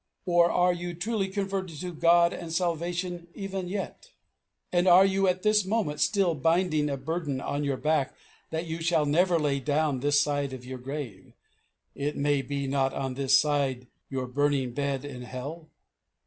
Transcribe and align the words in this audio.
Or 0.25 0.49
are 0.49 0.73
you 0.73 0.95
truly 0.95 1.27
converted 1.27 1.79
to 1.81 1.93
God 1.93 2.33
and 2.33 2.49
to 2.49 2.55
salvation 2.55 3.27
even 3.35 3.67
yet? 3.67 4.09
And 4.71 4.87
are 4.87 5.05
you 5.05 5.27
at 5.27 5.43
this 5.43 5.63
moment 5.63 5.99
still 5.99 6.33
binding 6.33 6.89
a 6.89 6.97
burden 6.97 7.39
on 7.39 7.63
your 7.63 7.77
back 7.77 8.15
that 8.49 8.65
you 8.65 8.81
shall 8.81 9.05
never 9.05 9.37
lay 9.37 9.59
down 9.59 9.89
on 9.89 9.99
this 9.99 10.19
side 10.19 10.53
your 10.63 10.79
grave 10.79 11.33
it 11.93 12.17
may 12.17 12.41
be, 12.41 12.65
not 12.65 12.93
on 12.95 13.13
this 13.13 13.37
side 13.37 13.85
your 14.09 14.25
burning 14.25 14.71
bed 14.73 15.05
in 15.05 15.21
hell? 15.21 15.69